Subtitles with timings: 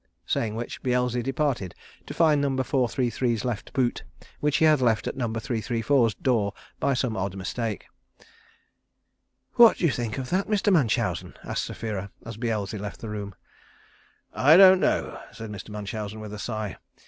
[0.25, 1.75] Saying which, Beelzy departed
[2.07, 4.03] to find Number 433's left boot
[4.39, 7.85] which he had left at Number 334's door by some odd mistake.
[9.57, 10.73] "What do you think of that, Mr.
[10.73, 13.35] Munchausen?" asked Sapphira, as Beelzy left the room.
[14.33, 15.69] "I don't know," said Mr.
[15.69, 16.77] Munchausen, with a sigh.